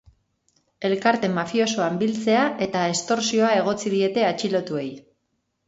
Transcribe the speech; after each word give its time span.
Elkarte 0.87 1.29
mafiosoan 1.33 1.99
biltzea 1.99 2.47
eta 2.69 2.83
estortsioa 2.95 3.53
egotzi 3.61 3.95
diete 3.95 4.27
atxilotuei. 4.33 4.91